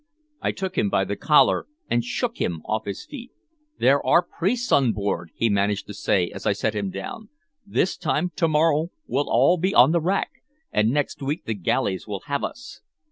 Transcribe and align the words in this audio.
I 0.41 0.51
took 0.51 0.79
him 0.79 0.89
by 0.89 1.05
the 1.05 1.15
collar 1.15 1.67
and 1.87 2.03
shook 2.03 2.37
him 2.37 2.63
off 2.65 2.85
his 2.85 3.05
feet. 3.05 3.29
"There 3.77 4.03
are 4.03 4.23
priests 4.23 4.71
on 4.71 4.93
board!" 4.93 5.29
he 5.35 5.47
managed 5.47 5.85
to 5.85 5.93
say 5.93 6.31
as 6.31 6.47
I 6.47 6.53
set 6.53 6.73
him 6.73 6.89
down. 6.89 7.29
"This 7.67 7.97
time 7.97 8.31
to 8.37 8.47
morrrow 8.47 8.89
we'll 9.05 9.29
all 9.29 9.57
be 9.59 9.75
on 9.75 9.91
the 9.91 10.01
rack! 10.01 10.41
And 10.71 10.89
next 10.89 11.21
week 11.21 11.45
the 11.45 11.53
galleys 11.53 12.07
will 12.07 12.21
have 12.21 12.43
us!" 12.43 12.81